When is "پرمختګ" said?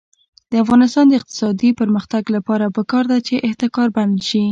1.79-2.23